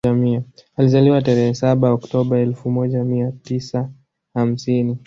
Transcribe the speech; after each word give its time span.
Alizaliwa 0.77 1.21
tarehe 1.21 1.53
saba 1.53 1.91
Octoba 1.91 2.39
elfu 2.39 2.69
moja 2.71 3.03
mia 3.03 3.31
tisa 3.31 3.89
hamsini 4.33 4.97